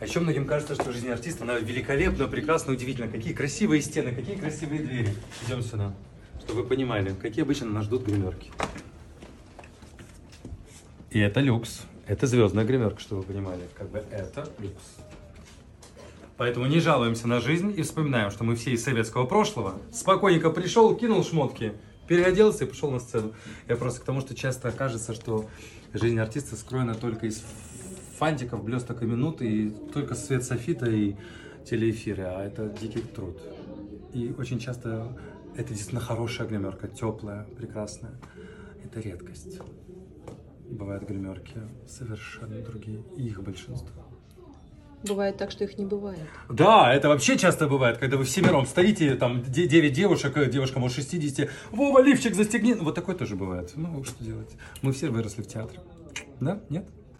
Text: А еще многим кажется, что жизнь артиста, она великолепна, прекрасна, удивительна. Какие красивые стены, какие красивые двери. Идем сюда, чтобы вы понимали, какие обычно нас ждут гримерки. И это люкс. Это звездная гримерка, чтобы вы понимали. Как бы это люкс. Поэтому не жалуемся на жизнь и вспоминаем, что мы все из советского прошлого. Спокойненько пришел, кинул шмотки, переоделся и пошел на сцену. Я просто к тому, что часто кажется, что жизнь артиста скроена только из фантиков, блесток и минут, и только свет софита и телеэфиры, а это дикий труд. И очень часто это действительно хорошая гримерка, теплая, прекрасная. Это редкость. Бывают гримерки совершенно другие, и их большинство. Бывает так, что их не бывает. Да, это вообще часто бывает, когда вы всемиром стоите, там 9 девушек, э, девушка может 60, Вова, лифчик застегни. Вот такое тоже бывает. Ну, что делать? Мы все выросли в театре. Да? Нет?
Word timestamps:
А 0.00 0.06
еще 0.06 0.20
многим 0.20 0.46
кажется, 0.46 0.74
что 0.74 0.92
жизнь 0.92 1.10
артиста, 1.10 1.44
она 1.44 1.58
великолепна, 1.58 2.26
прекрасна, 2.26 2.72
удивительна. 2.72 3.08
Какие 3.08 3.34
красивые 3.34 3.82
стены, 3.82 4.14
какие 4.14 4.34
красивые 4.34 4.80
двери. 4.82 5.14
Идем 5.46 5.62
сюда, 5.62 5.92
чтобы 6.42 6.62
вы 6.62 6.68
понимали, 6.68 7.14
какие 7.20 7.44
обычно 7.44 7.66
нас 7.66 7.84
ждут 7.84 8.06
гримерки. 8.06 8.50
И 11.10 11.18
это 11.18 11.40
люкс. 11.40 11.82
Это 12.06 12.26
звездная 12.26 12.64
гримерка, 12.64 12.98
чтобы 12.98 13.20
вы 13.20 13.26
понимали. 13.26 13.60
Как 13.76 13.90
бы 13.90 14.02
это 14.10 14.48
люкс. 14.58 14.82
Поэтому 16.38 16.64
не 16.64 16.80
жалуемся 16.80 17.28
на 17.28 17.38
жизнь 17.38 17.74
и 17.76 17.82
вспоминаем, 17.82 18.30
что 18.30 18.42
мы 18.42 18.56
все 18.56 18.70
из 18.70 18.82
советского 18.82 19.26
прошлого. 19.26 19.74
Спокойненько 19.92 20.48
пришел, 20.48 20.96
кинул 20.96 21.22
шмотки, 21.22 21.74
переоделся 22.08 22.64
и 22.64 22.66
пошел 22.66 22.90
на 22.90 23.00
сцену. 23.00 23.34
Я 23.68 23.76
просто 23.76 24.00
к 24.00 24.04
тому, 24.04 24.22
что 24.22 24.34
часто 24.34 24.72
кажется, 24.72 25.12
что 25.12 25.50
жизнь 25.92 26.18
артиста 26.18 26.56
скроена 26.56 26.94
только 26.94 27.26
из 27.26 27.44
фантиков, 28.20 28.62
блесток 28.62 29.02
и 29.02 29.06
минут, 29.06 29.40
и 29.40 29.70
только 29.94 30.14
свет 30.14 30.44
софита 30.44 30.90
и 30.90 31.16
телеэфиры, 31.64 32.24
а 32.24 32.44
это 32.44 32.68
дикий 32.68 33.00
труд. 33.00 33.40
И 34.12 34.34
очень 34.38 34.58
часто 34.58 35.16
это 35.56 35.68
действительно 35.70 36.02
хорошая 36.02 36.46
гримерка, 36.46 36.86
теплая, 36.86 37.44
прекрасная. 37.56 38.12
Это 38.84 39.00
редкость. 39.00 39.58
Бывают 40.68 41.04
гримерки 41.08 41.60
совершенно 41.88 42.60
другие, 42.60 43.02
и 43.16 43.26
их 43.28 43.42
большинство. 43.42 43.88
Бывает 45.08 45.38
так, 45.38 45.50
что 45.50 45.64
их 45.64 45.78
не 45.78 45.86
бывает. 45.86 46.28
Да, 46.50 46.92
это 46.92 47.08
вообще 47.08 47.38
часто 47.38 47.68
бывает, 47.68 47.96
когда 47.96 48.18
вы 48.18 48.24
всемиром 48.24 48.66
стоите, 48.66 49.14
там 49.14 49.42
9 49.42 49.92
девушек, 49.94 50.36
э, 50.36 50.50
девушка 50.50 50.78
может 50.78 50.96
60, 50.96 51.48
Вова, 51.72 52.02
лифчик 52.02 52.34
застегни. 52.34 52.74
Вот 52.74 52.94
такое 52.94 53.16
тоже 53.16 53.34
бывает. 53.34 53.72
Ну, 53.76 54.04
что 54.04 54.22
делать? 54.22 54.54
Мы 54.82 54.92
все 54.92 55.08
выросли 55.08 55.40
в 55.40 55.46
театре. 55.46 55.80
Да? 56.38 56.60
Нет? 56.68 56.84